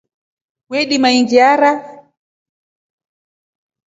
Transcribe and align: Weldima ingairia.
Weldima 0.73 1.09
ingairia. 1.19 1.71